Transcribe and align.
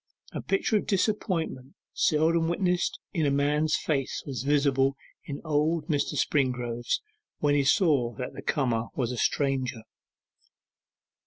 A 0.31 0.41
picture 0.41 0.77
of 0.77 0.87
disappointment 0.87 1.75
seldom 1.93 2.49
witnessed 2.49 2.99
in 3.13 3.27
a 3.27 3.29
man's 3.29 3.75
face 3.75 4.23
was 4.25 4.41
visible 4.41 4.95
in 5.25 5.39
old 5.45 5.89
Mr. 5.89 6.15
Springrove's, 6.17 7.03
when 7.37 7.53
he 7.53 7.63
saw 7.63 8.15
that 8.15 8.33
the 8.33 8.41
comer 8.41 8.85
was 8.95 9.11
a 9.11 9.17
stranger. 9.17 9.83